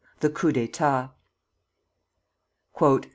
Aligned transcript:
THE 0.21 0.31
COUP 0.31 0.53
D'ÉTAT. 0.53 1.11